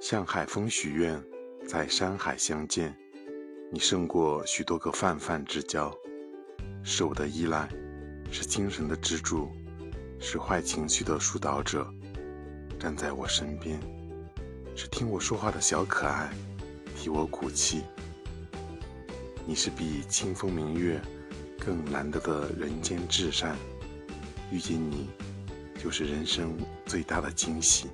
[0.00, 1.22] 向海风许愿
[1.66, 2.96] 在山海相见。
[3.72, 5.92] 你胜过许多个泛泛之交。
[6.82, 7.68] 是我的依赖
[8.30, 9.50] 是精神的支柱
[10.20, 11.86] 是坏情绪的疏导者。
[12.78, 13.80] 站在我身边
[14.76, 16.30] 是听我说话的小可爱
[16.94, 17.82] 替我鼓气。
[19.44, 21.00] 你是比清风明月
[21.58, 23.56] 更难得的人间至善
[24.52, 25.08] 遇见你
[25.82, 27.88] 就是人生最大的惊喜。